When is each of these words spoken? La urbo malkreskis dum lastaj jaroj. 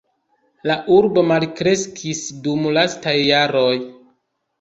La 0.69 0.77
urbo 0.93 1.23
malkreskis 1.31 2.21
dum 2.47 2.65
lastaj 2.79 3.15
jaroj. 3.19 3.75